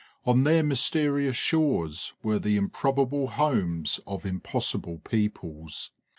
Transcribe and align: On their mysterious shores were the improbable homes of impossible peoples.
On 0.25 0.45
their 0.45 0.63
mysterious 0.63 1.35
shores 1.35 2.13
were 2.23 2.39
the 2.39 2.57
improbable 2.57 3.27
homes 3.27 3.99
of 4.07 4.25
impossible 4.25 4.97
peoples. 4.97 5.91